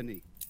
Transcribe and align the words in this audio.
beneath. 0.00 0.49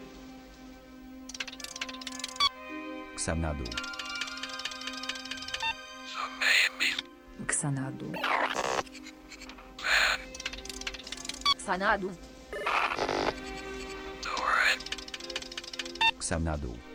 Xanadu. 3.25 3.65
Xanadu. 7.47 8.07
Xanadu. 11.65 12.09
Xanadu. 16.19 16.90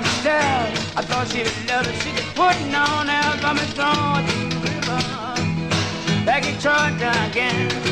upstairs. 0.00 0.78
I 0.96 1.02
thought 1.02 1.28
she 1.28 1.42
was 1.42 1.56
loving, 1.68 1.98
she 2.00 2.12
was 2.12 2.24
putting 2.34 2.74
on 2.74 3.08
out, 3.08 3.40
got 3.40 3.54
me 3.56 3.66
the 4.26 4.58
river. 4.66 5.00
Back 6.24 6.44
in 6.46 6.58
Georgia 6.58 7.12
again. 7.30 7.89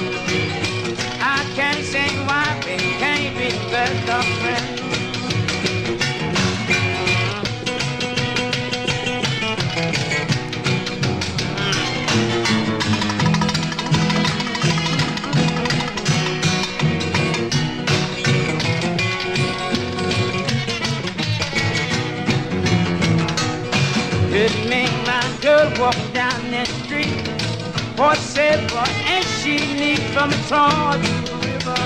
What 27.98 28.16
said, 28.16 28.70
and 28.72 29.25
she 29.25 29.56
need 29.75 29.98
from 30.14 30.31
the 30.31 30.36
Troy 30.47 30.94
to 31.03 31.12
the 31.26 31.34
river. 31.50 31.82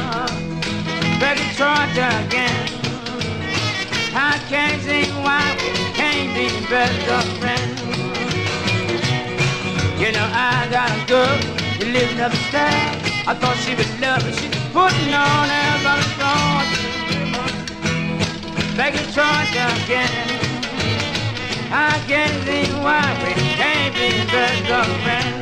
Baby, 1.19 1.41
Troy 1.57 1.89
again. 1.89 2.69
I 4.13 4.39
can't 4.51 4.83
see 4.83 5.09
why 5.25 5.41
we 5.57 5.73
can't 5.97 6.35
be 6.37 6.49
best 6.69 7.09
of 7.09 7.25
friends. 7.41 7.81
You 9.99 10.13
know, 10.13 10.29
I 10.35 10.69
got 10.71 10.91
a 10.91 11.01
girl 11.07 11.39
who 11.81 11.85
lives 11.91 12.21
upstairs. 12.21 12.93
I 13.27 13.33
thought 13.33 13.57
she 13.65 13.75
was 13.75 13.89
love 13.99 14.23
me. 14.27 14.33
She's 14.33 14.55
putting 14.69 15.15
on 15.15 15.49
her 15.49 15.81
river. 15.97 16.37
Baby, 18.77 19.01
Troy 19.15 19.49
again. 19.49 20.13
I 21.73 21.99
can't 22.07 22.37
see 22.45 22.71
why 22.85 23.01
we 23.25 23.33
can't 23.57 23.95
be 23.95 24.11
best 24.31 24.71
of 24.71 24.87
friends. 25.05 25.42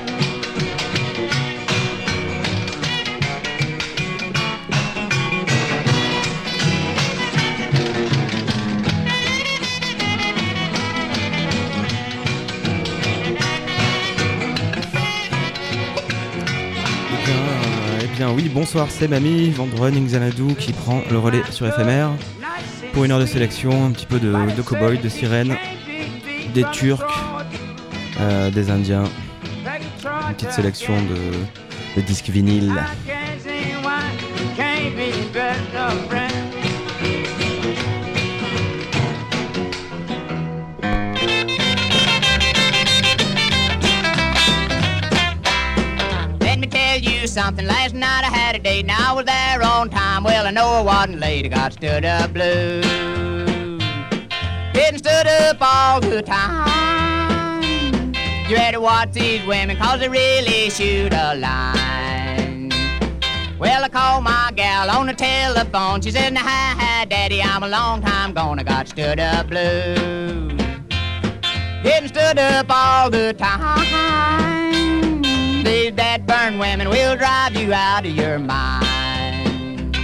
oui, 18.29 18.49
bonsoir, 18.53 18.87
c'est 18.89 19.07
Mamie, 19.07 19.49
Vendrunning 19.49 20.05
Xanadu 20.05 20.53
qui 20.55 20.73
prend 20.73 21.01
le 21.09 21.17
relais 21.17 21.41
sur 21.49 21.65
FMR 21.73 22.09
pour 22.93 23.03
une 23.03 23.11
heure 23.11 23.19
de 23.19 23.25
sélection, 23.25 23.85
un 23.85 23.91
petit 23.91 24.05
peu 24.05 24.19
de, 24.19 24.31
de 24.55 24.61
cow-boy, 24.61 25.01
de 25.01 25.09
sirène, 25.09 25.55
des 26.53 26.63
Turcs, 26.71 27.01
euh, 28.19 28.51
des 28.51 28.69
Indiens, 28.69 29.05
une 30.27 30.35
petite 30.35 30.51
sélection 30.51 30.93
de, 31.95 32.01
disques 32.01 32.29
vinyles. 32.29 32.73
Had 48.81 48.89
and 48.89 48.99
I 48.99 49.13
was 49.13 49.25
there 49.25 49.61
on 49.63 49.89
time. 49.91 50.23
Well, 50.23 50.47
I 50.47 50.51
know 50.51 50.65
I 50.65 50.81
wasn't 50.81 51.19
late. 51.19 51.45
I 51.45 51.49
got 51.49 51.73
stood 51.73 52.03
up 52.03 52.33
blue. 52.33 52.81
Getting 54.73 54.97
stood 54.97 55.27
up 55.27 55.57
all 55.61 56.01
the 56.01 56.23
time. 56.23 58.13
You 58.49 58.55
ready 58.55 58.77
to 58.77 58.81
watch 58.81 59.11
these 59.11 59.45
women, 59.45 59.77
cause 59.77 59.99
they 59.99 60.09
really 60.09 60.71
shoot 60.71 61.13
a 61.13 61.35
line. 61.35 62.71
Well, 63.59 63.83
I 63.83 63.89
called 63.89 64.23
my 64.23 64.51
gal 64.55 64.89
on 64.89 65.05
the 65.05 65.13
telephone. 65.13 66.01
She 66.01 66.09
said, 66.09 66.35
Hi, 66.35 66.73
hi, 66.75 67.05
daddy, 67.05 67.39
I'm 67.41 67.61
a 67.61 67.67
long 67.67 68.01
time 68.01 68.33
gone. 68.33 68.57
I 68.57 68.63
got 68.63 68.87
stood 68.87 69.19
up 69.19 69.47
blue. 69.47 70.57
Getting 71.83 72.09
stood 72.09 72.39
up 72.39 72.65
all 72.69 73.11
the 73.11 73.33
time. 73.33 74.50
These 75.63 75.91
bad 75.91 76.25
burn 76.25 76.57
women 76.57 76.89
will 76.89 77.15
drive 77.15 77.55
you 77.55 77.71
out 77.71 78.03
of 78.05 78.15
your 78.15 78.39
mind. 78.39 79.95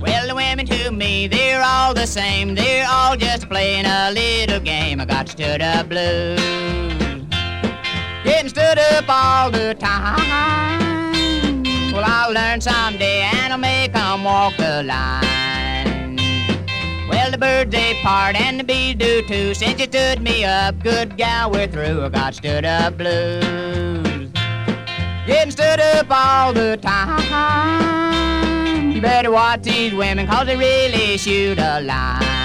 Well, 0.00 0.28
the 0.28 0.34
women 0.36 0.66
to 0.66 0.92
me, 0.92 1.26
they're 1.26 1.62
all 1.62 1.94
the 1.94 2.06
same. 2.06 2.54
They're 2.54 2.86
all 2.88 3.16
just 3.16 3.48
playing 3.48 3.86
a 3.86 4.12
little 4.12 4.60
game. 4.60 5.00
I 5.00 5.04
got 5.04 5.28
stood 5.28 5.60
up 5.60 5.88
blue. 5.88 6.89
Stood 8.50 8.78
up 8.80 9.04
all 9.08 9.48
the 9.52 9.76
time. 9.78 10.18
Well, 11.92 12.02
I'll 12.04 12.32
learn 12.32 12.60
someday 12.60 13.20
and 13.20 13.52
I'll 13.52 13.58
make 13.60 13.94
'em 13.94 14.24
walk 14.24 14.56
the 14.56 14.82
line. 14.82 16.18
Well, 17.08 17.30
the 17.30 17.38
birds 17.38 17.70
they 17.70 17.94
part 18.02 18.34
and 18.34 18.58
the 18.58 18.64
bees 18.64 18.96
do 18.96 19.22
too. 19.22 19.54
Since 19.54 19.78
you 19.80 19.86
stood 19.86 20.20
me 20.20 20.44
up, 20.44 20.82
good 20.82 21.16
gal, 21.16 21.52
we're 21.52 21.68
through. 21.68 22.04
I 22.04 22.08
got 22.08 22.34
stood 22.34 22.64
up 22.64 22.98
blues. 22.98 24.30
Getting 25.28 25.52
stood 25.52 25.78
up 25.78 26.08
all 26.10 26.52
the 26.52 26.76
time. 26.76 27.22
You 28.92 29.00
better 29.00 29.30
watch 29.30 29.62
these 29.62 29.94
women, 29.94 30.26
cause 30.26 30.46
they 30.46 30.56
really 30.56 31.16
shoot 31.18 31.60
a 31.60 31.80
line. 31.82 32.39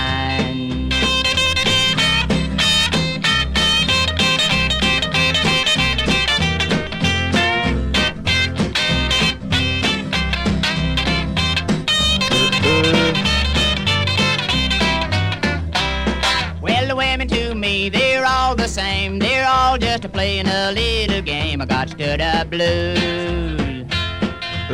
Same. 18.76 19.20
They're 19.20 19.48
all 19.48 19.78
just 19.78 20.04
a 20.04 20.10
playing 20.10 20.48
a 20.48 20.72
little 20.74 21.22
game. 21.22 21.62
I 21.62 21.66
got 21.66 21.90
stood 21.90 22.20
up 22.20 22.50
blues. 22.50 23.86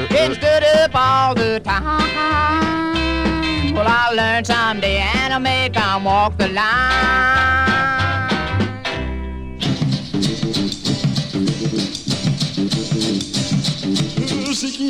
Getting 0.10 0.36
stood 0.42 0.64
up 0.64 0.92
all 0.96 1.36
the 1.36 1.62
time. 1.64 2.94
Well, 3.76 3.86
I'll 3.88 4.16
learn 4.16 4.44
someday 4.44 4.98
and 4.98 5.32
I'll 5.34 5.40
make 5.40 5.78
'em 5.78 6.04
walk 6.04 6.36
the 6.40 6.48
line. 6.48 8.01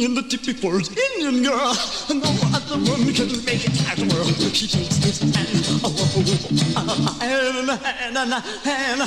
In 0.01 0.15
the 0.15 0.23
tippy 0.23 0.53
forest, 0.53 0.97
Indian 0.97 1.43
girl. 1.43 1.77
No 2.09 2.33
other 2.57 2.77
one 2.89 3.13
can 3.13 3.29
make 3.45 3.63
it 3.65 3.87
at 3.87 3.99
world. 4.11 4.33
She 4.51 4.67
takes 4.67 4.97
this 4.97 5.19
hand, 5.21 5.61
oh, 5.83 5.93
oh, 5.93 6.23
oh, 6.75 7.19
and 7.21 7.69
a 7.69 7.75
hand, 7.75 8.17
and 8.17 8.33
a 8.33 8.39
hand, 8.39 9.01
and 9.01 9.01
a 9.01 9.05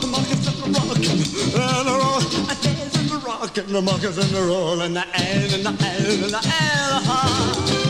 the 0.00 0.06
market's 0.08 0.46
and 0.48 0.56
the 0.56 0.80
rockin', 0.80 1.20
and 1.60 1.86
a 1.86 1.92
roll, 1.92 2.16
a 2.48 2.54
dance 2.62 2.96
and 2.96 3.10
the 3.10 3.18
rockin', 3.26 3.70
the 3.70 3.82
market's 3.82 4.16
and 4.16 4.30
the 4.30 4.40
roll, 4.40 4.80
and 4.80 4.96
the 4.96 5.04
and 5.14 5.52
and 5.52 5.66
the 5.66 5.68
and 5.68 6.06
and 6.08 6.32
the 6.32 6.40
and. 7.76 7.81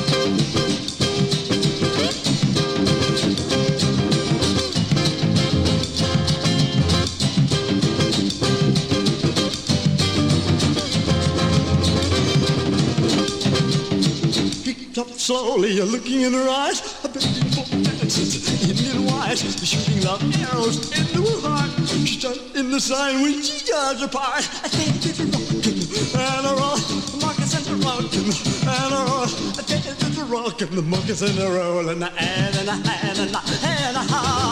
Up 15.02 15.18
slowly, 15.18 15.72
you're 15.72 15.84
looking 15.84 16.20
in 16.20 16.32
her 16.32 16.48
eyes. 16.48 16.78
A 17.04 17.08
begging 17.08 17.50
for 17.50 17.64
dances, 17.82 18.70
Indian 18.70 19.04
white, 19.06 19.36
shooting 19.36 20.00
loud 20.02 20.22
arrows 20.38 20.78
into 20.96 21.22
her 21.22 21.48
heart. 21.48 21.70
She 21.88 22.20
stood 22.20 22.38
in 22.54 22.70
the 22.70 22.80
sign 22.80 23.22
when 23.22 23.42
she 23.42 23.66
judged 23.66 24.04
apart. 24.04 24.46
I 24.62 24.68
think 24.68 25.04
it's 25.04 25.18
a 25.18 25.26
rockin' 25.26 25.82
and 26.14 26.46
a 26.46 26.54
roll, 26.54 26.76
the 26.76 27.18
markets 27.20 27.54
and 27.58 27.66
a 27.66 27.86
rockin' 27.86 28.30
and 28.78 28.94
a 28.94 29.02
roll. 29.10 29.26
I 29.58 29.62
think 29.66 29.86
it's 29.86 30.18
a 30.18 30.24
rockin', 30.24 30.74
the 30.76 30.82
markets 30.82 31.22
and 31.22 31.38
a 31.38 31.50
roll, 31.50 31.88
and 31.88 32.04
a 32.04 32.12
and 32.12 32.56
and 32.56 32.68
a 32.68 32.72
and 32.72 33.18
and 33.18 33.34
a 33.34 33.42
and 33.66 33.96
a 33.96 34.51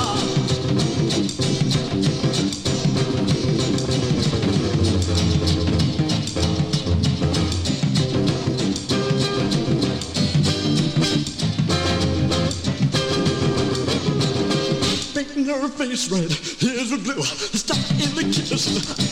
making 15.41 15.61
her 15.61 15.69
face 15.69 16.11
red. 16.11 16.31
Here's 16.31 16.93
a 16.93 16.99
glue, 16.99 17.23
stuck 17.23 17.79
in 17.93 18.15
the 18.15 18.23
kiss 18.23 18.67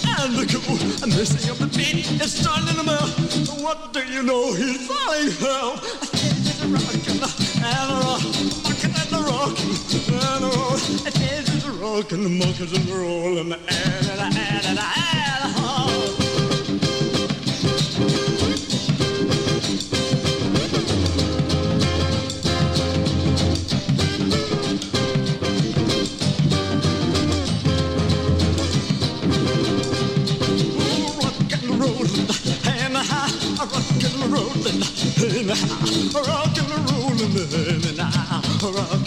and 0.06 0.34
the 0.34 0.46
cool. 0.46 0.76
I'm 1.02 1.10
messing 1.10 1.50
up 1.50 1.58
the 1.58 1.66
beat, 1.66 2.06
it's 2.20 2.32
starting 2.32 2.74
to 2.76 2.82
melt. 2.82 3.10
What 3.62 3.92
do 3.92 4.00
you 4.04 4.22
know? 4.22 4.52
He's 4.52 4.86
falling 4.86 5.30
hell. 5.32 5.80
I 6.02 6.06
can't 6.06 6.44
get 6.44 6.62
a 6.62 6.68
rockin' 6.68 7.18
and 7.64 7.90
a 7.90 8.00
rock, 8.04 8.22
rockin' 8.64 8.94
and 8.94 9.12
a 9.12 9.20
rockin' 9.24 9.76
and 10.14 10.44
a 10.44 10.50
roll. 11.80 12.02
Get 12.02 12.12
a 12.12 12.16
the 12.16 12.28
monkeys 12.28 12.72
and 12.72 12.84
the 12.84 12.94
roll 12.94 13.38
and 13.38 13.52
the 13.52 13.56
and 13.56 14.06
and 14.06 14.20
and 14.20 14.36
and 14.36 14.66
and 14.66 14.78
and 14.78 15.17
Rockin' 35.60 36.68
the 36.68 36.78
rollin' 36.86 37.34
man, 37.34 37.82
and 37.90 38.00
I'm 38.00 38.97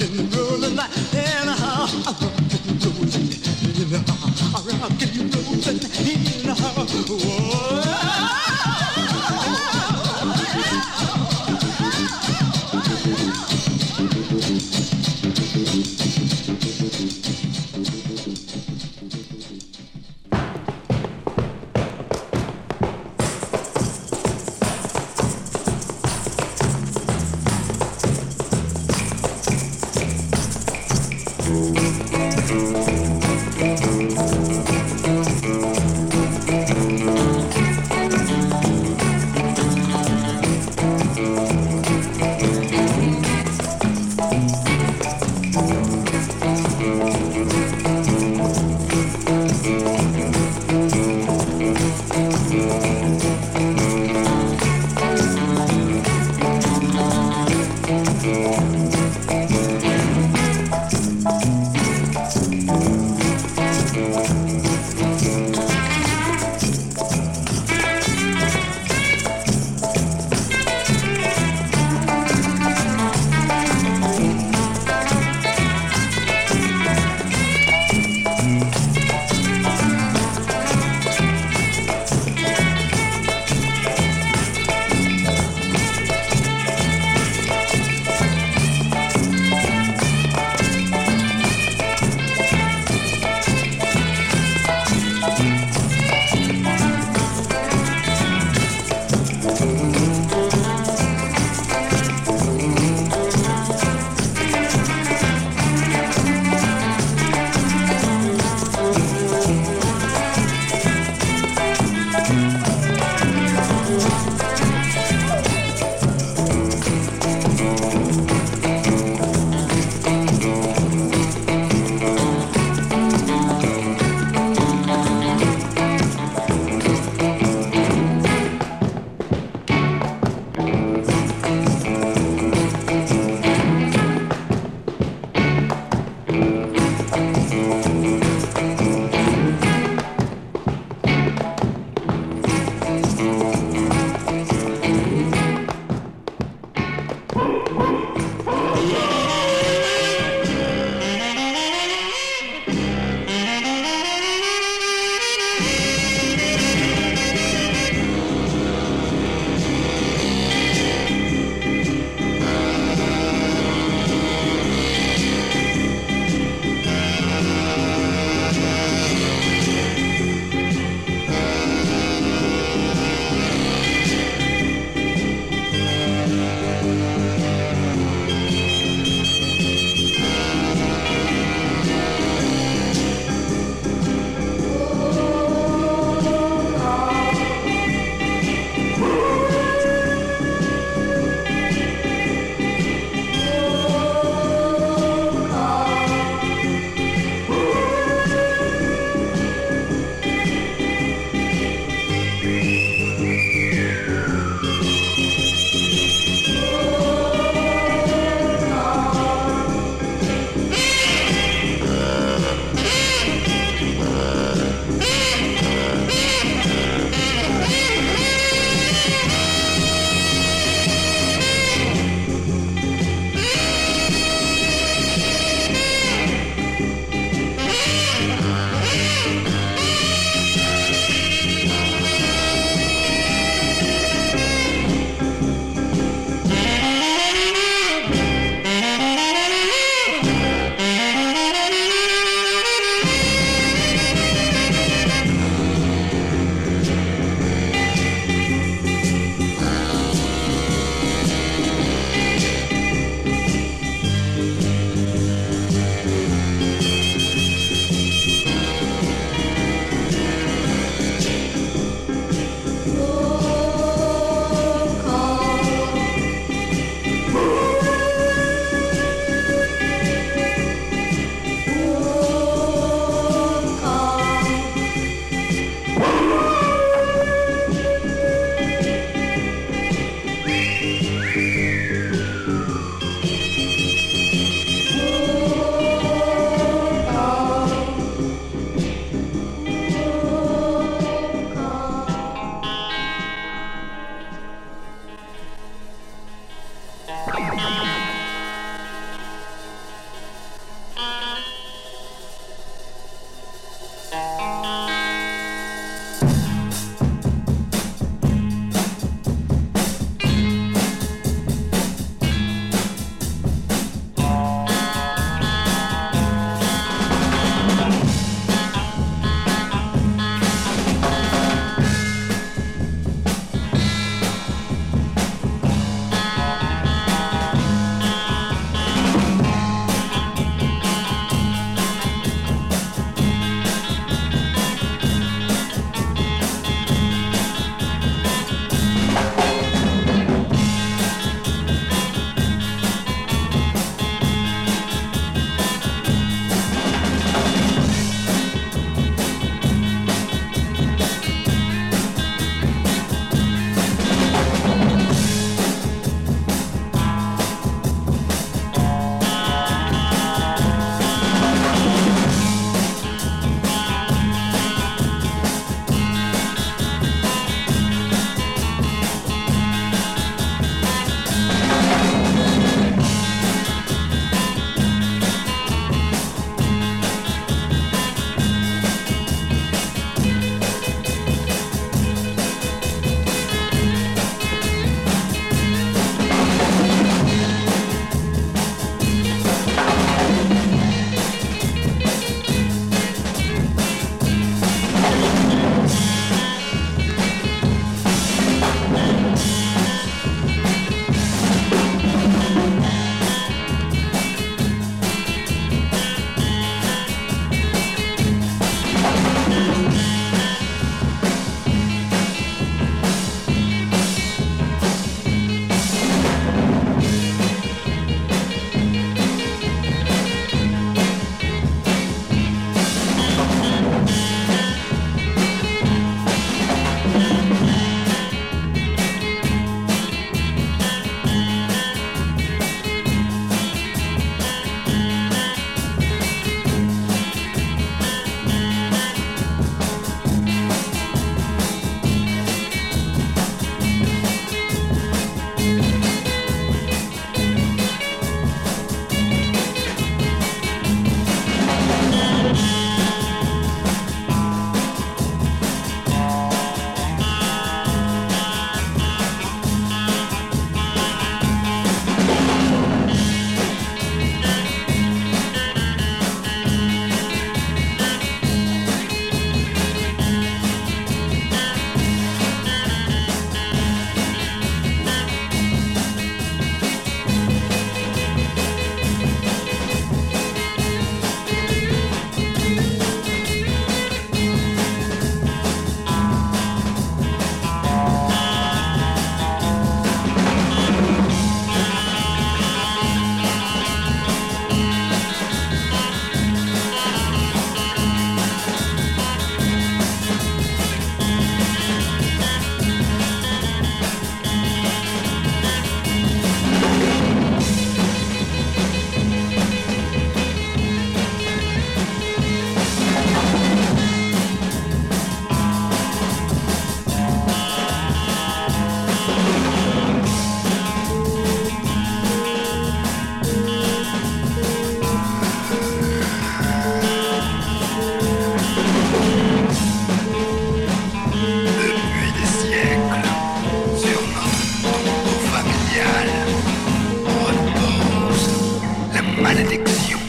Benediction. 539.52 540.20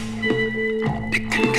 Dicken 1.09 1.53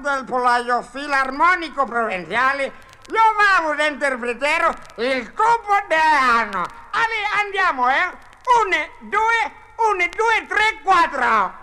del 0.00 0.24
pollaio 0.24 0.82
Filarmonico 0.82 1.84
provenziale, 1.84 2.72
lo 3.06 3.20
vamos 3.36 3.78
a 3.78 3.86
interpretare 3.86 4.76
il 4.96 5.32
compleanno. 5.32 6.64
Allora, 6.90 7.40
andiamo, 7.40 7.88
eh? 7.88 8.10
1, 8.64 8.76
2, 9.00 9.20
1, 9.76 10.08
2, 10.14 10.46
3, 10.46 10.80
4. 10.82 11.55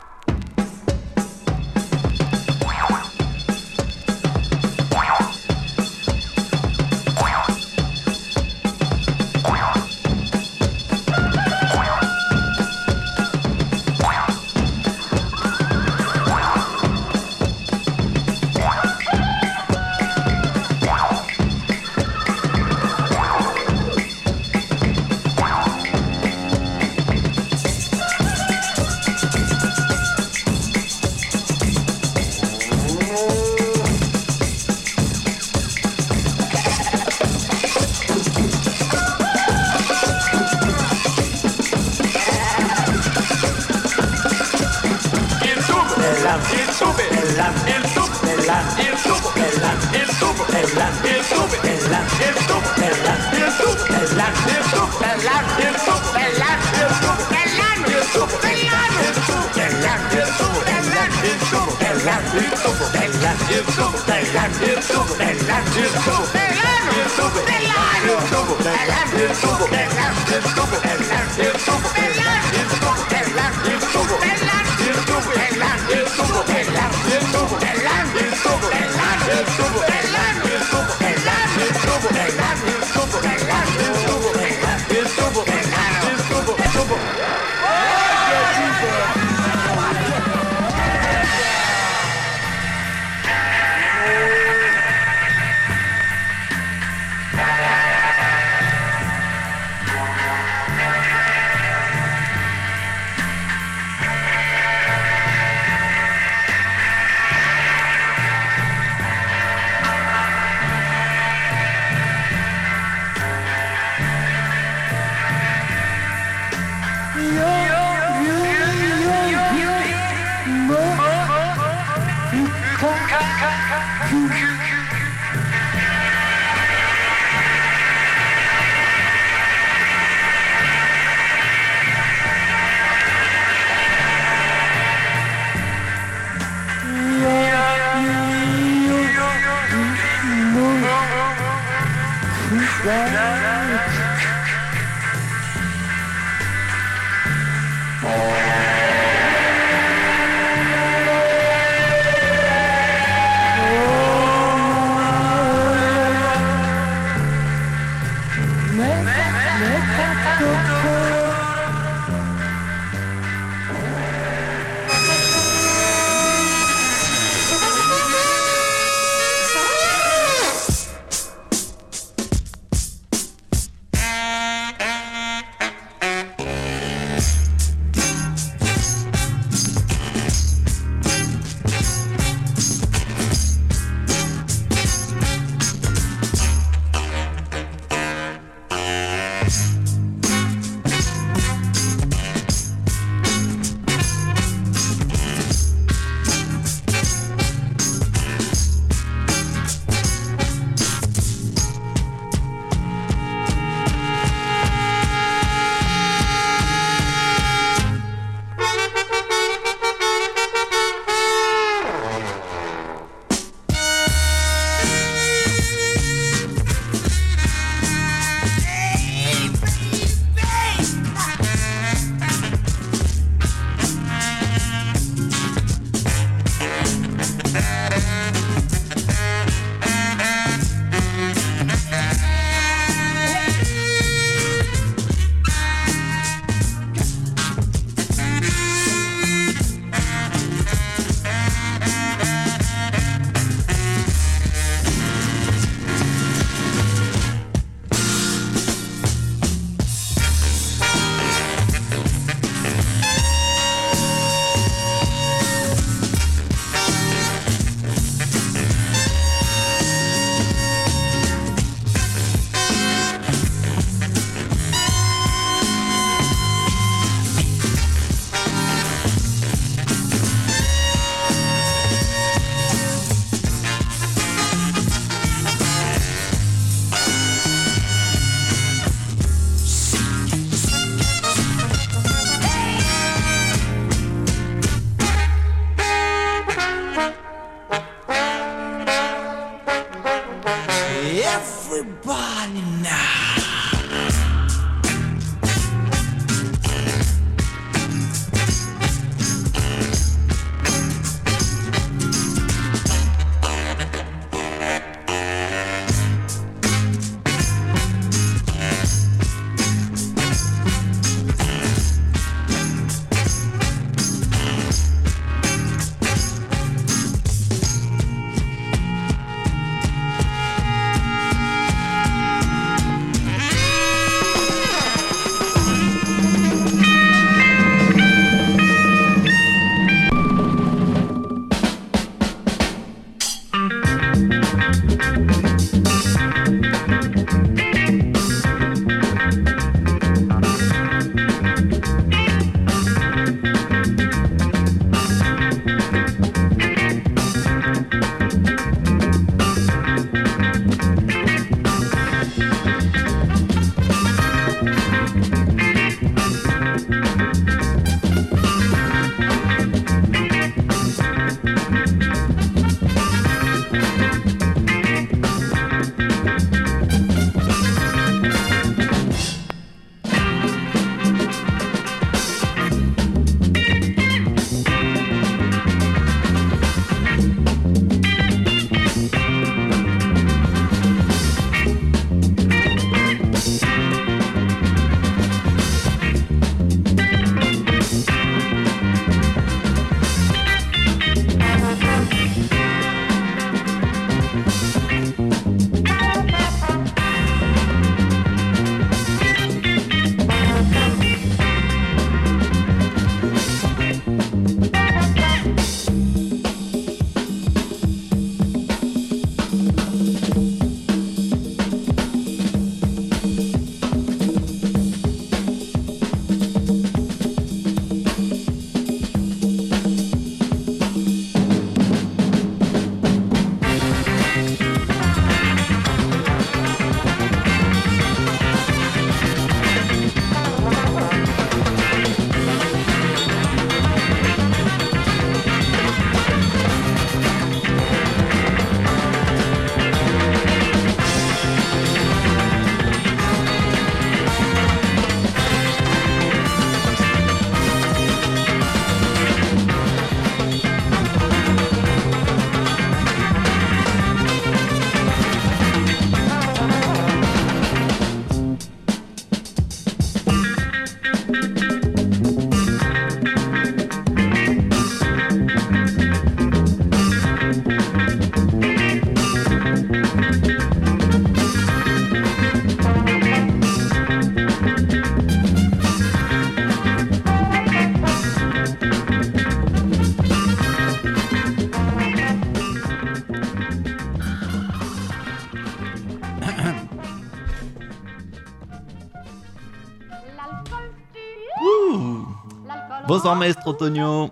Bonsoir 493.15 493.35
Maestro 493.35 493.73
Tonio. 493.73 494.31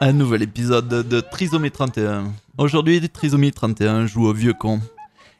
Un 0.00 0.12
nouvel 0.12 0.42
épisode 0.42 0.86
de 0.86 1.20
Trisomie 1.20 1.72
31. 1.72 2.26
Aujourd'hui, 2.58 3.00
Trisomie 3.08 3.50
31 3.50 4.06
joue 4.06 4.24
au 4.24 4.32
vieux 4.32 4.52
con 4.52 4.80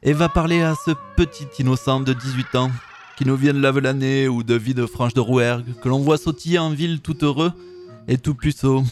et 0.02 0.12
va 0.12 0.28
parler 0.28 0.60
à 0.60 0.74
ce 0.74 0.90
petit 1.14 1.46
innocent 1.60 2.00
de 2.00 2.12
18 2.12 2.56
ans 2.56 2.72
qui 3.16 3.26
nous 3.26 3.36
vient 3.36 3.54
de 3.54 3.78
l'année 3.78 4.26
ou 4.26 4.42
de 4.42 4.56
vie 4.56 4.74
de 4.74 4.86
franche 4.86 5.14
de 5.14 5.20
Rouergue, 5.20 5.72
que 5.80 5.88
l'on 5.88 6.00
voit 6.00 6.18
sautiller 6.18 6.58
en 6.58 6.70
ville 6.70 7.00
tout 7.00 7.24
heureux 7.24 7.52
et 8.08 8.18
tout 8.18 8.34
puceau. 8.34 8.82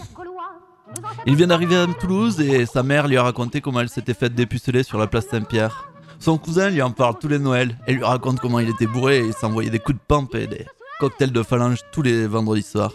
Il 1.27 1.35
vient 1.35 1.49
d'arriver 1.49 1.77
à 1.77 1.89
Toulouse 1.89 2.41
et 2.41 2.67
sa 2.67 2.85
mère 2.85 3.09
lui 3.09 3.17
a 3.17 3.25
raconté 3.25 3.61
comment 3.61 3.81
elle 3.81 3.89
s'était 3.89 4.15
faite 4.15 4.37
dépuceler 4.37 4.85
sur 4.85 4.97
la 4.97 5.09
place 5.09 5.27
Saint-Pierre. 5.27 5.91
Son 6.21 6.39
cousin 6.39 6.71
lui 6.71 6.83
en 6.83 6.93
parle 6.93 7.19
tous 7.19 7.27
les 7.27 7.41
Noëls 7.41 7.77
et 7.89 7.95
lui 7.95 8.05
raconte 8.05 8.39
comment 8.39 8.61
il 8.61 8.69
était 8.69 8.87
bourré 8.87 9.27
et 9.27 9.33
s'envoyait 9.33 9.71
des 9.71 9.81
coups 9.81 9.99
de 9.99 10.05
pompe 10.07 10.37
et 10.37 10.47
des 10.47 10.67
cocktails 11.01 11.33
de 11.33 11.43
phalange 11.43 11.81
tous 11.91 12.03
les 12.03 12.29
vendredis 12.29 12.63
soirs. 12.63 12.93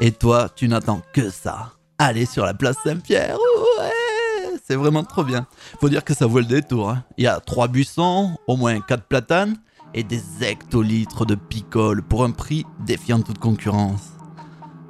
Et 0.00 0.12
toi, 0.12 0.48
tu 0.54 0.68
n'attends 0.68 1.02
que 1.12 1.30
ça. 1.30 1.72
Aller 1.98 2.24
sur 2.24 2.46
la 2.46 2.54
place 2.54 2.76
Saint-Pierre, 2.84 3.36
ouais, 3.78 4.56
c'est 4.66 4.74
vraiment 4.76 5.04
trop 5.04 5.22
bien. 5.24 5.46
Faut 5.80 5.90
dire 5.90 6.02
que 6.04 6.14
ça 6.14 6.26
vaut 6.26 6.38
le 6.38 6.46
détour. 6.46 6.90
hein. 6.90 7.04
Il 7.18 7.24
y 7.24 7.26
a 7.26 7.38
trois 7.40 7.68
buissons, 7.68 8.36
au 8.46 8.56
moins 8.56 8.80
quatre 8.80 9.04
platanes 9.04 9.56
et 9.92 10.02
des 10.02 10.22
hectolitres 10.42 11.26
de 11.26 11.34
picole 11.34 12.02
pour 12.02 12.24
un 12.24 12.30
prix 12.30 12.64
défiant 12.86 13.20
toute 13.20 13.38
concurrence. 13.38 14.00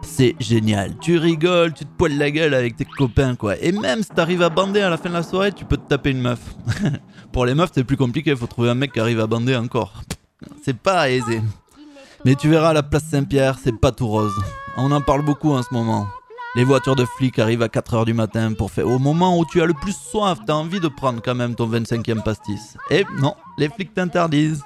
C'est 0.03 0.37
génial. 0.39 0.97
Tu 1.01 1.19
rigoles, 1.19 1.75
tu 1.75 1.85
te 1.85 1.91
poiles 1.97 2.17
la 2.17 2.31
gueule 2.31 2.55
avec 2.55 2.77
tes 2.77 2.85
copains, 2.85 3.35
quoi. 3.35 3.57
Et 3.61 3.73
même 3.73 4.03
si 4.03 4.11
t'arrives 4.11 4.43
à 4.43 4.49
bander 4.49 4.81
à 4.81 4.91
la 4.91 4.97
fin 4.97 5.09
de 5.09 5.15
la 5.15 5.23
soirée, 5.23 5.53
tu 5.53 5.65
peux 5.65 5.77
te 5.77 5.89
taper 5.89 6.11
une 6.11 6.21
meuf. 6.21 6.41
pour 7.33 7.45
les 7.47 7.55
meufs, 7.55 7.71
c'est 7.75 7.85
plus 7.85 7.97
compliqué. 7.97 8.37
Faut 8.37 8.47
trouver 8.47 8.71
un 8.71 8.75
mec 8.75 8.93
qui 8.93 9.01
arrive 9.01 9.21
à 9.21 9.27
bander 9.27 9.57
encore. 9.57 10.03
C'est 10.65 10.77
pas 10.79 11.11
aisé. 11.11 11.43
Mais 12.25 12.35
tu 12.35 12.49
verras, 12.49 12.73
la 12.73 12.83
place 12.83 13.05
Saint-Pierre, 13.11 13.59
c'est 13.63 13.77
pas 13.79 13.93
tout 13.93 14.07
rose. 14.07 14.33
On 14.77 14.91
en 14.93 15.01
parle 15.01 15.23
beaucoup 15.23 15.53
en 15.53 15.63
ce 15.63 15.73
moment. 15.73 16.09
Les 16.57 16.65
voitures 16.65 16.97
de 16.97 17.05
flics 17.05 17.39
arrivent 17.39 17.63
à 17.63 17.69
4h 17.69 18.05
du 18.05 18.15
matin 18.15 18.53
pour 18.55 18.71
faire. 18.71 18.89
Au 18.89 18.99
moment 18.99 19.39
où 19.39 19.45
tu 19.45 19.63
as 19.63 19.67
le 19.67 19.75
plus 19.75 19.97
soif, 19.97 20.39
t'as 20.47 20.55
envie 20.55 20.81
de 20.81 20.89
prendre 20.89 21.23
quand 21.23 21.35
même 21.35 21.55
ton 21.55 21.69
25e 21.69 22.23
pastis. 22.23 22.77
Et 22.91 23.05
non, 23.21 23.37
les 23.57 23.69
flics 23.69 23.95
t'interdisent. 23.95 24.65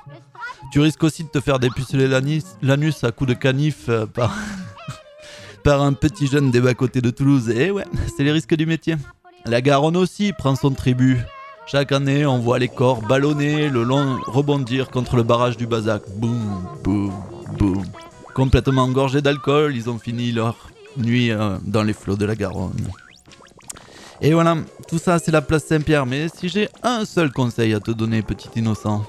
Tu 0.72 0.80
risques 0.80 1.02
aussi 1.04 1.24
de 1.24 1.28
te 1.28 1.40
faire 1.40 1.58
dépuceler 1.58 2.08
l'anus, 2.08 3.04
à 3.04 3.12
coups 3.12 3.28
de 3.28 3.34
canif 3.34 3.88
euh, 3.88 4.06
par, 4.06 4.32
un 5.82 5.92
petit 5.92 6.26
jeune 6.26 6.50
des 6.50 6.60
bas-côtés 6.60 7.02
de 7.02 7.10
Toulouse. 7.10 7.50
Et 7.50 7.70
ouais, 7.70 7.84
c'est 8.16 8.24
les 8.24 8.32
risques 8.32 8.54
du 8.54 8.64
métier. 8.64 8.96
La 9.44 9.60
Garonne 9.60 9.96
aussi 9.96 10.32
prend 10.32 10.56
son 10.56 10.70
tribut. 10.70 11.18
Chaque 11.66 11.92
année, 11.92 12.24
on 12.24 12.38
voit 12.38 12.58
les 12.58 12.68
corps 12.68 13.02
ballonner 13.02 13.68
le 13.68 13.82
long 13.82 14.18
rebondir 14.26 14.90
contre 14.90 15.16
le 15.16 15.22
barrage 15.22 15.58
du 15.58 15.66
Bazac. 15.66 16.02
Boum, 16.16 16.66
boum, 16.82 17.12
boum. 17.58 17.84
Complètement 18.34 18.82
engorgés 18.82 19.22
d'alcool, 19.22 19.76
ils 19.76 19.88
ont 19.88 19.98
fini 19.98 20.32
leur 20.32 20.70
nuit 20.96 21.30
euh, 21.30 21.56
dans 21.64 21.84
les 21.84 21.92
flots 21.92 22.16
de 22.16 22.24
la 22.24 22.34
Garonne. 22.34 22.88
Et 24.20 24.32
voilà, 24.32 24.56
tout 24.88 24.98
ça 24.98 25.18
c'est 25.18 25.30
la 25.30 25.40
place 25.40 25.64
Saint-Pierre. 25.64 26.04
Mais 26.04 26.28
si 26.28 26.48
j'ai 26.48 26.68
un 26.82 27.04
seul 27.04 27.32
conseil 27.32 27.74
à 27.74 27.80
te 27.80 27.92
donner, 27.92 28.22
petit 28.22 28.48
innocent, 28.56 29.04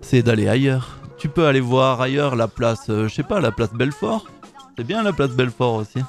c'est 0.00 0.22
d'aller 0.22 0.48
ailleurs. 0.48 0.98
Tu 1.18 1.28
peux 1.28 1.46
aller 1.46 1.60
voir 1.60 2.00
ailleurs 2.00 2.34
la 2.34 2.48
place, 2.48 2.86
euh, 2.88 3.06
je 3.06 3.14
sais 3.14 3.22
pas, 3.22 3.40
la 3.40 3.52
place 3.52 3.72
Belfort. 3.72 4.26
C'est 4.76 4.84
bien 4.84 5.02
la 5.02 5.12
place 5.12 5.30
Belfort 5.30 5.74
aussi. 5.74 6.00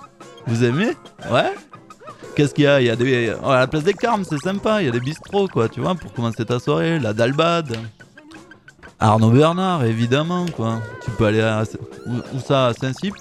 Vous 0.47 0.63
aimez? 0.63 0.91
Ouais? 1.29 1.53
Qu'est-ce 2.35 2.53
qu'il 2.53 2.63
y 2.63 2.67
a? 2.67 2.81
Il 2.81 2.87
y 2.87 2.89
a 2.89 2.95
des. 2.95 3.33
oh, 3.43 3.51
la 3.51 3.67
place 3.67 3.83
des 3.83 3.93
Carmes, 3.93 4.23
c'est 4.27 4.41
sympa. 4.41 4.81
Il 4.81 4.85
y 4.85 4.87
a 4.87 4.91
des 4.91 4.99
bistrots, 4.99 5.47
quoi, 5.47 5.69
tu 5.69 5.81
vois, 5.81 5.93
pour 5.93 6.11
commencer 6.13 6.45
ta 6.45 6.59
soirée. 6.59 6.99
La 6.99 7.13
Dalbad. 7.13 7.77
Arnaud 9.03 9.31
Bernard, 9.31 9.83
évidemment, 9.83 10.45
quoi. 10.55 10.81
Tu 11.03 11.11
peux 11.11 11.25
aller 11.25 11.41
à. 11.41 11.63
Où, 12.05 12.37
où 12.37 12.39
ça 12.39 12.67
À 12.67 12.73
Saint-Cyp? 12.73 13.13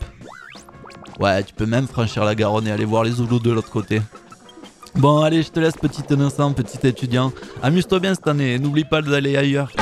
Ouais, 1.19 1.43
tu 1.43 1.53
peux 1.55 1.67
même 1.67 1.89
franchir 1.89 2.25
la 2.25 2.37
Garonne 2.37 2.69
et 2.69 2.71
aller 2.71 2.85
voir 2.85 3.03
les 3.03 3.11
Zoulous 3.11 3.41
de 3.41 3.51
l'autre 3.51 3.69
côté. 3.69 4.01
Bon, 4.95 5.23
allez, 5.23 5.43
je 5.43 5.51
te 5.51 5.59
laisse, 5.59 5.75
petit 5.75 6.05
innocent, 6.09 6.53
petit 6.53 6.87
étudiant. 6.87 7.33
Amuse-toi 7.65 7.99
bien 7.99 8.15
cette 8.15 8.29
année 8.29 8.55
et 8.55 8.59
n'oublie 8.61 8.85
pas 8.85 9.03
d'aller 9.03 9.37
ailleurs. 9.37 9.73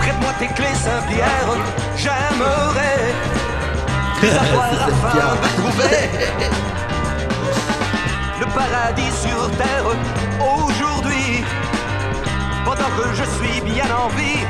Prête-moi 0.00 0.32
tes 0.40 0.48
clés 0.48 0.74
Saint-Pierre, 0.74 1.56
j'aimerais 1.96 3.14
savoir 4.28 4.72
afin 4.72 5.36
de 5.36 5.62
trouver 5.62 6.08
le 6.40 6.77
paradis 8.70 9.12
sur 9.12 9.50
terre 9.56 9.86
aujourd'hui, 10.40 11.44
pendant 12.64 12.90
que 12.96 13.14
je 13.14 13.24
suis 13.36 13.60
bien 13.60 13.84
en 13.84 14.08
vie. 14.08 14.44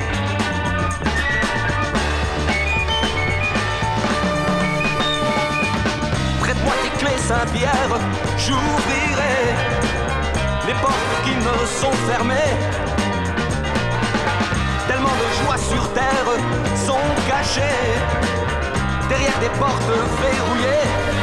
Prête-moi 6.40 6.74
tes 6.82 6.98
clés 6.98 7.18
Saint-Pierre, 7.28 7.92
j'ouvrirai 8.36 9.38
les 10.66 10.74
portes 10.74 11.14
qui 11.24 11.34
me 11.46 11.66
sont 11.80 11.96
fermées. 12.10 12.54
Tellement 14.88 15.16
de 15.22 15.44
joie 15.44 15.58
sur 15.58 15.92
terre 15.92 16.30
sont 16.86 17.06
cachées 17.28 17.86
derrière 19.08 19.38
des 19.40 19.52
portes 19.58 19.92
verrouillées. 20.22 21.17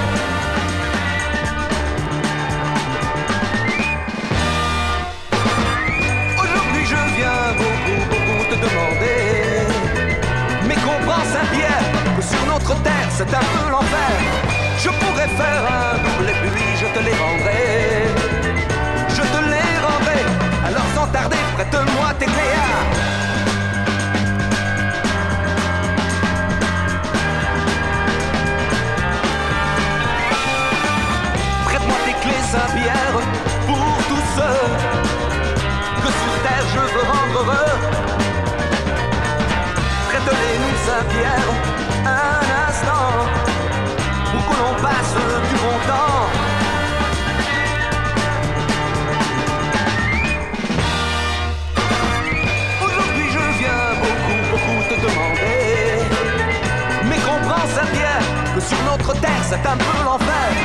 Beaucoup 8.65 8.69
te 8.69 8.69
demander. 8.69 9.67
Mais 10.67 10.75
comprends 10.75 11.23
Saint-Pierre 11.33 11.85
que 12.17 12.21
sur 12.21 12.45
notre 12.45 12.81
terre 12.81 13.09
c'est 13.09 13.33
un 13.33 13.45
peu 13.53 13.69
l'enfer. 13.69 14.11
Je 14.79 14.89
pourrais 14.89 15.27
faire 15.27 15.63
un 15.65 15.97
double 15.97 16.29
et 16.29 16.49
puis 16.49 16.77
je 16.79 16.85
te 16.85 16.99
les 17.03 17.13
rendrai. 17.13 18.07
Je 19.09 19.21
te 19.21 19.41
les 19.51 19.71
rendrai. 19.85 20.21
Alors 20.65 20.87
sans 20.95 21.07
tarder, 21.07 21.37
prête-moi 21.55 22.13
tes 22.19 22.25
cléas. 22.25 22.83
Prête-moi 31.65 31.97
tes 32.05 32.13
clés 32.23 32.43
Saint-Pierre 32.51 33.17
pour 33.67 33.77
tous 34.09 34.25
ceux 34.35 34.61
que 36.01 36.07
sur 36.07 36.33
terre 36.43 36.65
je 36.73 36.79
veux 36.93 37.05
rendre 37.11 37.39
heureux. 37.39 38.14
Un 40.97 41.01
instant 42.69 43.11
pour 44.31 44.45
que 44.45 44.55
l'on 44.61 44.81
passe 44.81 45.15
du 45.49 45.55
bon 45.57 45.77
temps. 45.89 46.23
Aujourd'hui 52.85 53.27
je 53.29 53.43
viens 53.59 53.85
beaucoup, 53.99 54.39
beaucoup 54.51 54.79
te 54.89 54.95
demander. 55.01 55.59
Mais 57.09 57.17
comprends 57.17 57.67
Saint-Pierre 57.75 58.55
que 58.55 58.61
sur 58.61 58.81
notre 58.89 59.19
terre 59.19 59.43
c'est 59.49 59.67
un 59.67 59.75
peu 59.75 60.03
l'enfer. 60.05 60.64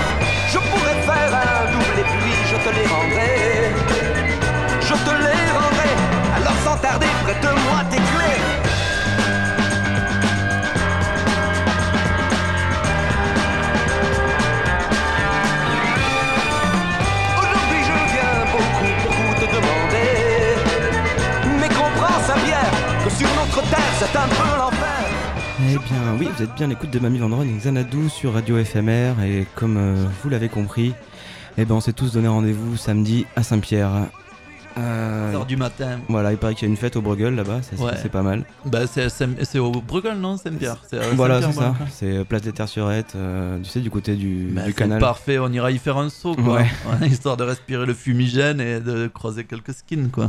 C'est 24.01 24.17
un 24.17 24.29
peu 24.29 24.59
l'enfer. 24.59 25.05
Eh 25.63 25.73
bien, 25.77 26.17
oui, 26.19 26.29
vous 26.35 26.43
êtes 26.43 26.55
bien 26.55 26.67
à 26.67 26.69
l'écoute 26.71 26.91
de 26.91 26.99
Mamie 26.99 27.19
Vendron 27.19 27.43
et 27.43 27.47
Xanadu 27.53 28.09
sur 28.09 28.33
Radio 28.35 28.63
FMR. 28.65 29.23
Et 29.25 29.47
comme 29.55 29.77
euh, 29.77 30.05
vous 30.23 30.31
l'avez 30.31 30.49
compris, 30.49 30.95
eh 31.59 31.65
ben, 31.65 31.75
on 31.75 31.81
s'est 31.81 31.93
tous 31.93 32.13
donné 32.13 32.29
rendez-vous 32.29 32.77
samedi 32.77 33.27
à 33.37 33.43
Saint-Pierre. 33.43 33.91
Euh, 34.79 35.33
11h 35.35 35.47
du 35.47 35.57
matin. 35.57 35.99
Voilà, 36.09 36.33
il 36.33 36.39
paraît 36.39 36.55
qu'il 36.55 36.67
y 36.67 36.71
a 36.71 36.73
une 36.73 36.77
fête 36.79 36.97
au 36.97 37.03
Bruegel 37.03 37.35
là-bas, 37.35 37.61
ça, 37.63 37.73
c'est- 37.77 37.83
Ouais. 37.83 37.93
c'est 38.01 38.09
pas 38.09 38.23
mal. 38.23 38.45
Bah, 38.65 38.81
c'est 38.87 39.59
au 39.59 39.71
Bruegel, 39.73 40.19
non 40.19 40.37
Saint-Pierre? 40.37 40.77
C'est 40.89 40.99
à 40.99 41.09
Voilà, 41.15 41.41
c'est 41.41 41.47
Saint-Pierre, 41.49 41.63
ça. 41.63 41.69
Bruegel. 41.71 41.87
C'est 41.93 42.17
euh, 42.19 42.25
place 42.25 42.43
des 42.43 42.53
Terres-sur-Ette, 42.53 43.13
euh, 43.17 43.59
tu 43.63 43.69
sais, 43.69 43.81
du 43.81 43.91
côté 43.91 44.15
du, 44.15 44.49
Bah, 44.53 44.63
du 44.63 44.69
c'est 44.69 44.77
canal. 44.77 45.01
Parfait, 45.01 45.39
on 45.41 45.53
ira 45.53 45.71
y 45.73 45.79
faire 45.79 45.99
un 45.99 46.09
saut, 46.09 46.35
quoi. 46.37 46.55
Ouais. 46.59 46.67
Ouais, 47.01 47.09
histoire 47.09 47.37
de 47.37 47.45
respirer 47.45 47.85
le 47.85 47.95
fumigène 47.95 48.61
et 48.61 48.81
de 48.81 49.09
croiser 49.09 49.45
quelques 49.45 49.75
skins, 49.75 50.09
quoi. 50.11 50.29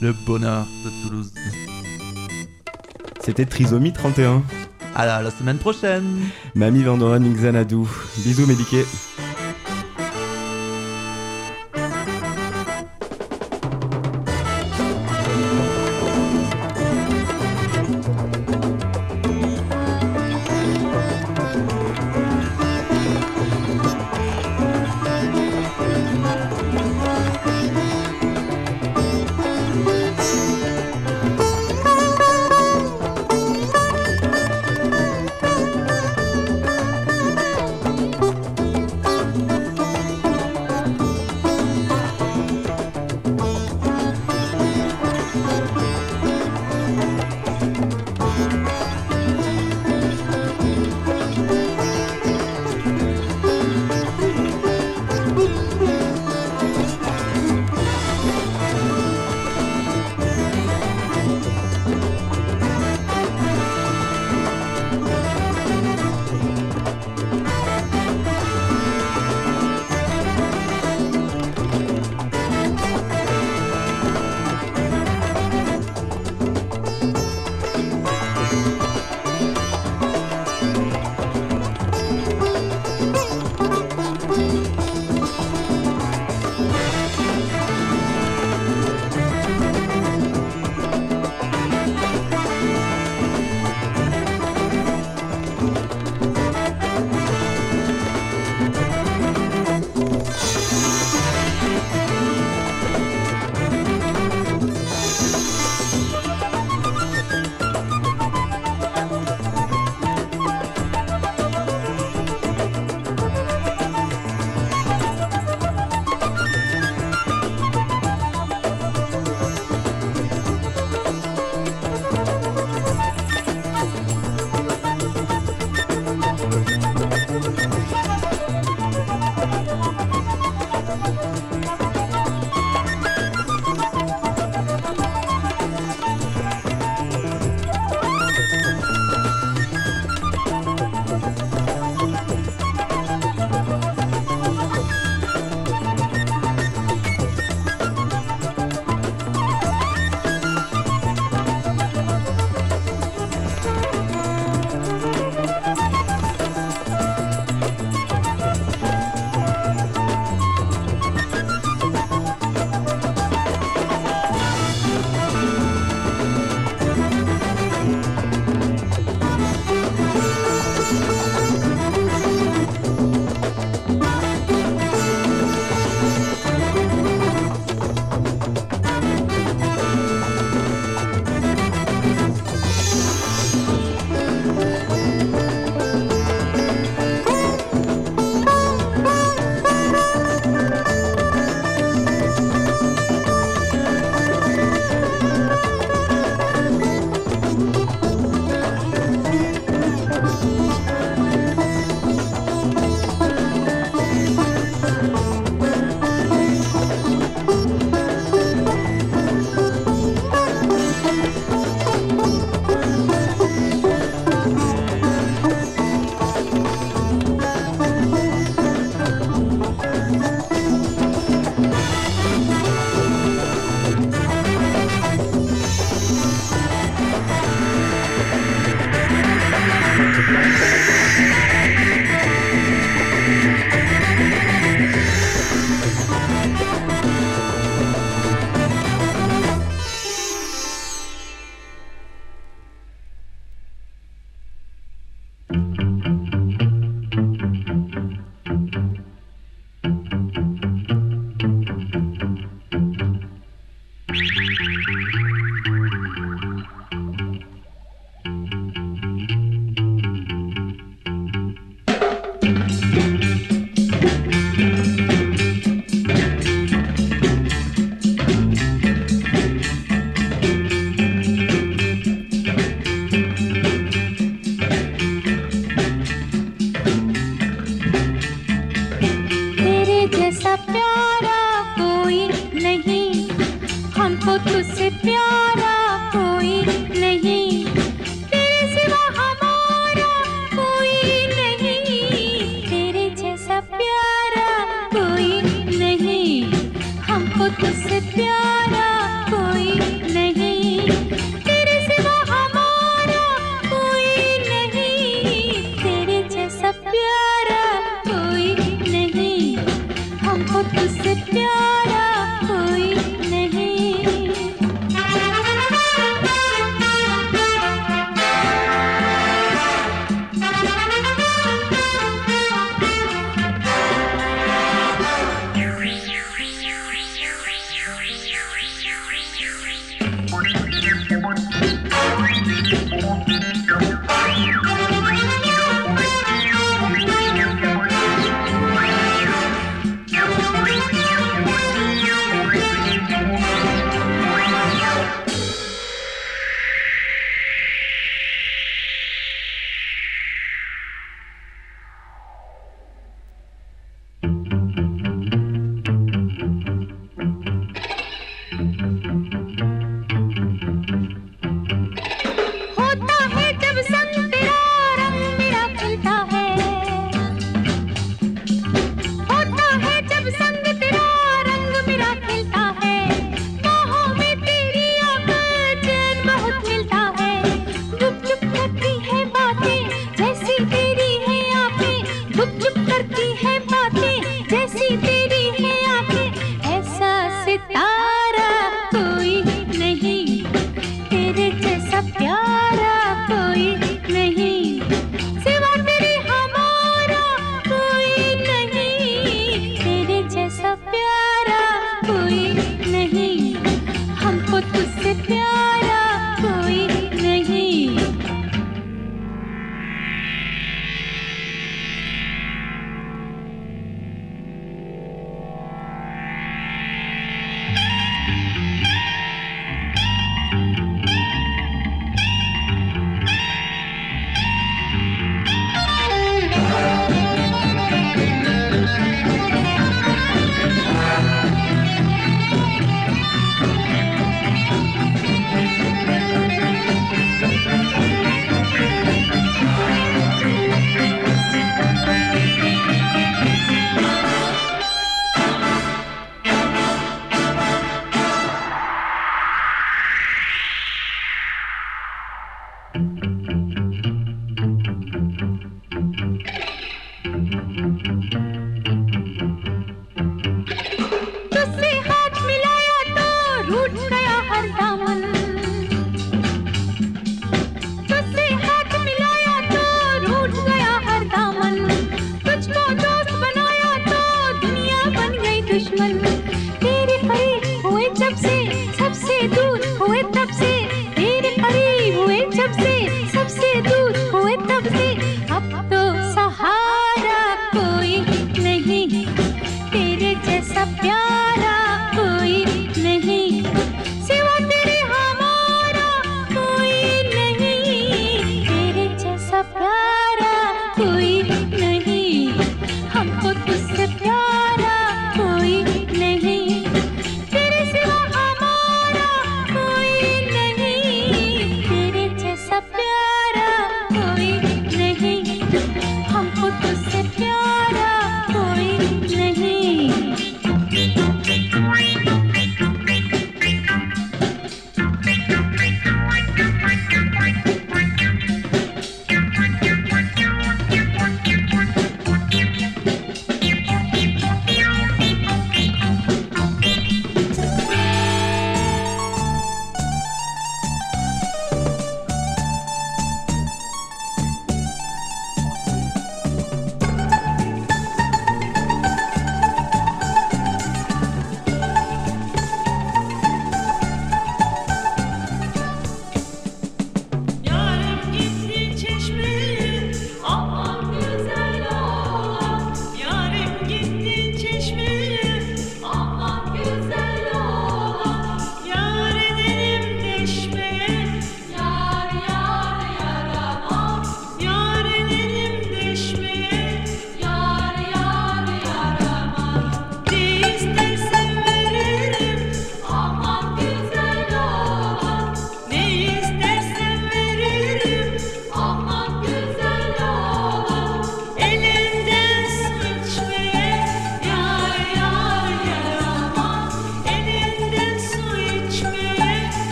Le 0.00 0.12
bonheur 0.26 0.66
de 0.84 1.08
Toulouse. 1.08 1.32
C'était 3.24 3.46
Trisomie 3.46 3.92
31. 3.92 4.42
À 4.96 5.06
la, 5.06 5.22
la 5.22 5.30
semaine 5.30 5.58
prochaine. 5.58 6.18
Mamie 6.54 6.82
Vendron, 6.82 7.20
Xanadu. 7.20 7.76
Bisous, 8.18 8.46
Médiquet. 8.46 8.84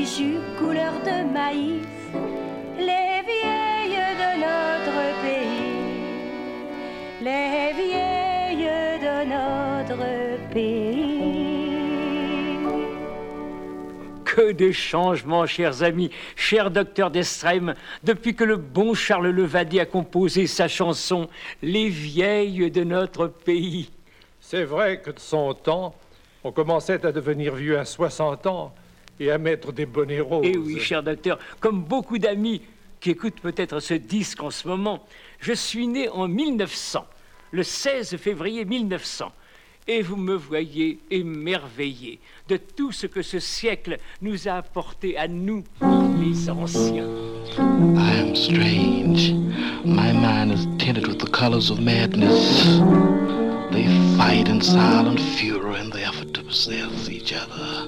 Fichus 0.00 0.40
couleur 0.58 0.94
de 1.04 1.30
maïs. 1.30 1.84
Les 2.78 3.20
vieilles 3.30 4.02
de 4.22 4.30
notre 4.46 5.00
pays, 5.22 5.92
les 7.20 7.72
vieilles 7.74 8.98
de 9.06 9.16
notre 9.34 10.02
pays. 10.52 11.66
Que 14.24 14.52
de 14.52 14.72
changements, 14.72 15.46
chers 15.46 15.82
amis, 15.82 16.10
cher 16.34 16.70
docteur 16.70 17.10
Destrem, 17.10 17.74
depuis 18.02 18.34
que 18.34 18.44
le 18.44 18.56
bon 18.56 18.94
Charles 18.94 19.28
Levadier 19.28 19.80
a 19.80 19.86
composé 19.86 20.46
sa 20.46 20.68
chanson 20.68 21.28
Les 21.62 21.88
vieilles 21.88 22.70
de 22.70 22.84
notre 22.84 23.26
pays. 23.26 23.90
C'est 24.40 24.64
vrai 24.64 25.02
que 25.02 25.10
de 25.10 25.18
son 25.18 25.52
temps, 25.52 25.94
on 26.42 26.52
commençait 26.52 27.04
à 27.04 27.12
devenir 27.12 27.54
vieux 27.54 27.78
à 27.78 27.84
60 27.84 28.46
ans 28.46 28.72
et 29.20 29.30
à 29.30 29.38
mettre 29.38 29.72
des 29.72 29.86
bonnets 29.86 30.20
roses. 30.20 30.46
Eh 30.48 30.56
oui, 30.56 30.80
cher 30.80 31.02
docteur, 31.02 31.38
comme 31.60 31.82
beaucoup 31.82 32.18
d'amis 32.18 32.62
qui 32.98 33.10
écoutent 33.10 33.40
peut-être 33.40 33.80
ce 33.80 33.94
disque 33.94 34.42
en 34.42 34.50
ce 34.50 34.66
moment, 34.66 35.04
je 35.38 35.52
suis 35.52 35.86
né 35.86 36.08
en 36.08 36.26
1900, 36.26 37.06
le 37.52 37.62
16 37.62 38.16
février 38.16 38.64
1900. 38.64 39.32
Et 39.88 40.02
vous 40.02 40.16
me 40.16 40.34
voyez 40.34 40.98
émerveillé 41.10 42.20
de 42.48 42.56
tout 42.56 42.92
ce 42.92 43.06
que 43.06 43.22
ce 43.22 43.40
siècle 43.40 43.98
nous 44.20 44.46
a 44.46 44.52
apporté 44.52 45.16
à 45.16 45.26
nous, 45.26 45.64
les 46.20 46.50
anciens. 46.50 47.08
I 47.56 48.20
am 48.20 48.36
strange. 48.36 49.32
My 49.84 50.12
mind 50.12 50.52
is 50.52 50.66
tinted 50.78 51.08
with 51.08 51.18
the 51.18 51.30
colors 51.30 51.70
of 51.70 51.80
madness. 51.80 52.78
They 53.72 53.86
fight 54.16 54.48
in 54.48 54.60
silent 54.60 55.18
fury 55.18 55.80
in 55.80 55.90
the 55.90 56.02
effort 56.06 56.34
to 56.34 56.42
possess 56.42 57.08
each 57.08 57.32
other. 57.32 57.79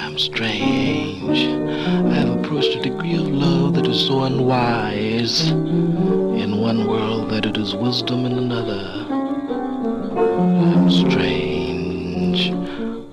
I'm 0.00 0.16
strange. 0.18 1.38
I 1.40 2.14
have 2.14 2.30
approached 2.38 2.76
a 2.76 2.80
degree 2.80 3.16
of 3.16 3.26
love 3.28 3.74
that 3.74 3.86
is 3.86 3.98
so 4.06 4.22
unwise. 4.24 5.50
In 5.50 6.60
one 6.60 6.86
world, 6.86 7.30
that 7.30 7.44
it 7.44 7.56
is 7.56 7.74
wisdom 7.74 8.24
in 8.24 8.32
another. 8.32 9.06
I'm 10.16 10.88
strange. 10.90 12.52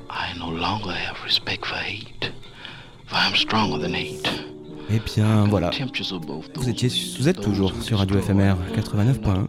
I 0.10 0.34
no 0.38 0.50
longer 0.50 0.92
have 0.92 1.24
respect 1.24 1.66
for 1.66 1.76
hate, 1.76 2.32
for 3.06 3.16
I'm 3.16 3.36
stronger 3.36 3.80
than 3.80 3.94
hate. 3.94 4.30
Eh 4.92 5.00
bien 5.00 5.46
voilà, 5.46 5.72
vous, 6.54 6.70
étiez, 6.70 6.90
vous 7.18 7.28
êtes 7.28 7.42
toujours 7.42 7.74
sur 7.82 7.98
Radio 7.98 8.22
FMR 8.22 8.56
89.1. 8.76 9.48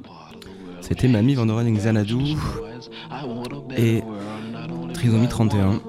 C'était 0.80 1.08
Mamie 1.08 1.34
Vanderen 1.34 1.70
Xanadu 1.74 2.36
et 3.76 4.02
Trisomie 4.94 5.28
31. 5.28 5.80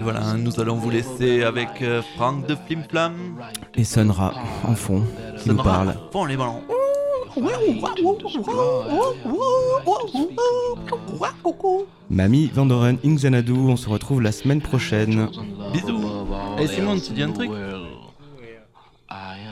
Et 0.00 0.02
voilà, 0.02 0.32
nous 0.32 0.58
allons 0.58 0.76
vous 0.76 0.88
laisser 0.88 1.42
avec 1.42 1.82
euh, 1.82 2.00
Franck 2.16 2.46
de 2.46 2.54
Flim 2.54 2.82
Flam. 2.88 3.12
Et 3.74 3.84
Sonra 3.84 4.32
en 4.66 4.74
fond 4.74 5.02
qui 5.38 5.50
nous 5.50 5.56
parle. 5.56 5.94
Font 6.10 6.24
les 6.24 6.38
ballons. 6.38 6.62
Mamie 12.08 12.46
Vandoren 12.46 12.96
Xanadu, 13.04 13.52
on 13.52 13.76
se 13.76 13.90
retrouve 13.90 14.22
la 14.22 14.32
semaine 14.32 14.62
prochaine. 14.62 15.28
Bisous. 15.74 16.00
Et 16.58 16.66
Simon, 16.66 16.98
tu 16.98 17.12
dis 17.12 17.22
un 17.22 17.32
truc? 17.32 17.50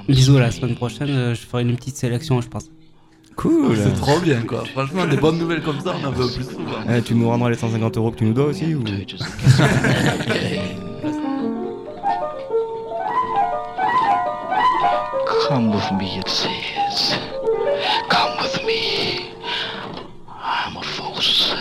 Bisous, 0.09 0.39
à 0.39 0.41
la 0.41 0.51
semaine 0.51 0.77
prochaine, 0.77 1.11
euh, 1.11 1.35
je 1.35 1.41
ferai 1.43 1.63
une 1.63 1.77
petite 1.77 1.97
sélection, 1.97 2.41
je 2.41 2.49
pense. 2.49 2.71
Cool. 3.39 3.77
C'est 3.77 4.01
trop 4.01 4.19
bien 4.19 4.43
quoi. 4.43 4.65
Franchement, 4.73 5.07
des 5.07 5.17
bonnes 5.17 5.39
nouvelles 5.39 5.63
comme 5.63 5.79
ça, 5.81 5.95
on 6.03 6.09
en 6.09 6.11
veut 6.11 6.27
plus 6.27 6.43
souvent. 6.43 6.83
Eh, 6.93 7.01
tu 7.03 7.15
nous 7.15 7.29
rendras 7.29 7.51
les 7.51 7.57
150 7.57 7.97
euros 7.97 8.11
que 8.11 8.17
tu 8.17 8.25
nous 8.25 8.33
dois 8.33 8.47
aussi 8.47 8.75
ou... 8.75 8.83
Come 15.49 15.71
with 15.71 15.93
me, 15.93 16.19
it 16.19 16.29
says. 16.29 17.17
Come 18.11 18.37
with 18.43 18.61
me. 18.67 19.31
I'm 20.29 20.77
a 20.77 20.83
force. 20.83 21.55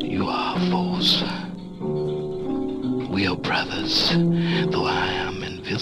You 0.00 0.26
are 0.28 0.56
a 0.56 0.60
force. 0.70 1.22
We 3.10 3.28
are 3.28 3.36
brothers. 3.36 4.10
Though 4.70 4.86
I 4.86 5.06
am 5.14 5.21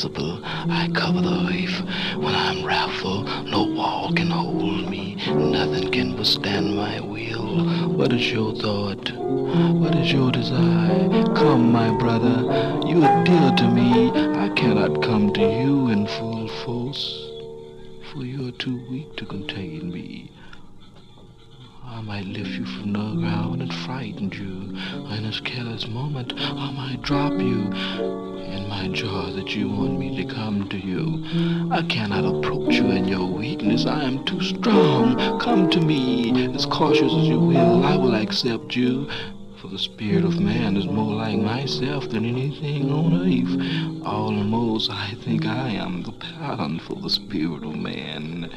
invisible, 0.02 0.40
I 0.44 0.88
cover 0.94 1.20
the 1.20 1.28
earth. 1.28 2.16
When 2.16 2.34
I'm 2.34 2.64
wrathful, 2.64 3.24
no 3.44 3.64
wall 3.64 4.12
can 4.14 4.30
hold 4.30 4.88
me. 4.88 5.16
Nothing 5.26 5.90
can 5.92 6.16
withstand 6.16 6.74
my 6.74 7.00
will. 7.00 7.88
What 7.88 8.12
is 8.12 8.32
your 8.32 8.54
thought? 8.54 9.12
What 9.12 9.94
is 9.96 10.10
your 10.10 10.32
desire? 10.32 11.24
Come, 11.34 11.70
my 11.72 11.90
brother. 11.98 12.40
You 12.86 13.04
are 13.04 13.24
dear 13.24 13.52
to 13.58 13.68
me. 13.68 14.10
I 14.38 14.48
cannot 14.50 15.02
come 15.02 15.32
to 15.34 15.40
you 15.42 15.88
in 15.88 16.06
full 16.06 16.48
force, 16.64 17.28
for 18.10 18.24
you 18.24 18.48
are 18.48 18.52
too 18.52 18.80
weak 18.90 19.16
to 19.16 19.26
contain 19.26 19.92
me. 19.92 20.30
I 21.92 22.02
might 22.02 22.26
lift 22.26 22.50
you 22.50 22.64
from 22.64 22.92
the 22.92 23.14
ground 23.20 23.62
and 23.62 23.74
frighten 23.74 24.30
you. 24.30 24.76
In 25.12 25.24
this 25.24 25.40
careless 25.40 25.88
moment, 25.88 26.32
I 26.36 26.70
might 26.70 27.02
drop 27.02 27.32
you 27.32 27.72
in 28.52 28.68
my 28.68 28.88
jaws 28.92 29.34
that 29.34 29.56
you 29.56 29.68
want 29.68 29.98
me 29.98 30.16
to 30.16 30.32
come 30.32 30.68
to 30.68 30.78
you. 30.78 31.24
I 31.72 31.82
cannot 31.82 32.24
approach 32.24 32.74
you 32.74 32.90
in 32.90 33.08
your 33.08 33.26
weakness. 33.26 33.86
I 33.86 34.04
am 34.04 34.24
too 34.24 34.40
strong. 34.40 35.40
Come 35.40 35.68
to 35.70 35.80
me, 35.80 36.54
as 36.54 36.64
cautious 36.64 37.12
as 37.12 37.26
you 37.26 37.40
will. 37.40 37.84
I 37.84 37.96
will 37.96 38.14
accept 38.14 38.76
you. 38.76 39.08
For 39.56 39.66
the 39.66 39.78
spirit 39.78 40.24
of 40.24 40.40
man 40.40 40.76
is 40.76 40.86
more 40.86 41.16
like 41.16 41.38
myself 41.38 42.08
than 42.08 42.24
anything 42.24 42.92
on 42.92 43.14
earth. 43.14 44.06
Almost, 44.06 44.90
I 44.90 45.14
think 45.24 45.44
I 45.44 45.70
am 45.70 46.04
the 46.04 46.12
pattern 46.12 46.78
for 46.78 46.94
the 46.94 47.10
spirit 47.10 47.64
of 47.64 47.74
man. 47.74 48.48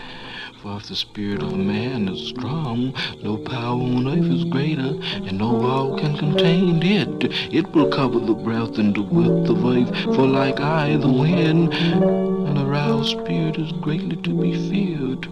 For 0.64 0.78
if 0.78 0.88
the 0.88 0.96
spirit 0.96 1.44
of 1.44 1.58
man 1.58 2.08
is 2.08 2.30
strong, 2.30 2.94
no 3.22 3.36
power 3.36 3.82
on 3.82 4.08
earth 4.08 4.32
is 4.32 4.46
greater, 4.46 4.96
and 5.26 5.38
no 5.38 5.52
wall 5.52 6.00
can 6.00 6.16
contain 6.18 6.82
it. 6.82 7.34
It 7.52 7.74
will 7.74 7.90
cover 7.90 8.18
the 8.22 8.34
breadth 8.34 8.78
and 8.78 8.96
the 8.96 9.02
width 9.02 9.50
of 9.50 9.66
earth, 9.66 10.16
for 10.16 10.26
like 10.26 10.62
I, 10.62 10.96
the 10.96 11.12
wind, 11.12 11.74
an 11.74 12.58
aroused 12.58 13.10
spirit 13.10 13.58
is 13.58 13.74
greatly 13.74 14.16
to 14.16 14.30
be 14.30 14.54
feared. 14.70 15.28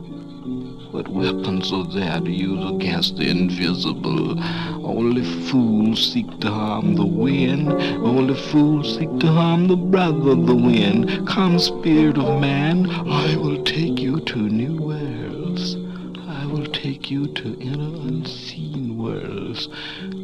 What 0.92 1.08
weapons 1.08 1.72
are 1.72 1.86
there 1.86 2.20
to 2.20 2.30
use 2.30 2.70
against 2.70 3.16
the 3.16 3.30
invisible? 3.30 4.38
Only 4.86 5.24
fools 5.24 6.12
seek 6.12 6.42
to 6.42 6.52
harm 6.52 6.96
the 6.96 7.06
wind. 7.06 7.72
Only 7.72 8.36
fools 8.36 8.98
seek 8.98 9.20
to 9.20 9.28
harm 9.28 9.70
the 9.70 9.78
brother 9.78 10.32
of 10.32 10.46
the 10.48 10.56
wind. 10.56 11.26
Come, 11.26 11.60
spirit 11.60 12.18
of 12.18 12.42
man, 12.42 12.90
I 12.90 13.38
will 13.38 13.64
take 13.64 14.00
you 14.00 14.20
to 14.20 14.38
new 14.38 14.82
worlds. 14.82 15.78
I 16.28 16.46
will 16.46 16.66
take 16.66 17.10
you 17.10 17.28
to 17.28 17.58
inner 17.62 17.96
unseen 18.10 18.98
worlds, 18.98 19.70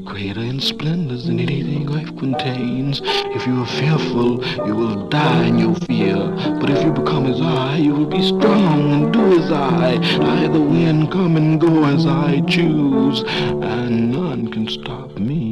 greater 0.07 0.39
in 0.39 0.59
splendors 0.61 1.25
than 1.25 1.37
anything 1.37 1.85
life 1.85 2.15
contains. 2.17 3.01
If 3.03 3.45
you 3.45 3.61
are 3.61 3.65
fearful, 3.65 4.43
you 4.65 4.73
will 4.73 5.07
die 5.09 5.45
in 5.45 5.59
your 5.59 5.75
fear. 5.75 6.15
But 6.59 6.69
if 6.69 6.81
you 6.83 6.91
become 6.93 7.25
as 7.25 7.41
I, 7.41 7.75
you 7.75 7.93
will 7.93 8.05
be 8.05 8.25
strong 8.25 8.93
and 8.93 9.13
do 9.13 9.37
as 9.37 9.51
I. 9.51 9.95
I, 10.21 10.47
the 10.47 10.61
wind, 10.61 11.11
come 11.11 11.35
and 11.35 11.59
go 11.59 11.83
as 11.83 12.05
I 12.05 12.41
choose, 12.47 13.21
and 13.23 14.13
none 14.13 14.49
can 14.49 14.69
stop 14.69 15.17
me. 15.19 15.46